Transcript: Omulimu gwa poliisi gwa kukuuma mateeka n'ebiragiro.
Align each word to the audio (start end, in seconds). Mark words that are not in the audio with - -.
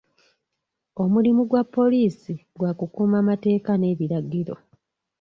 Omulimu 1.03 1.41
gwa 1.49 1.63
poliisi 1.75 2.35
gwa 2.57 2.71
kukuuma 2.79 3.19
mateeka 3.29 3.71
n'ebiragiro. 3.77 4.55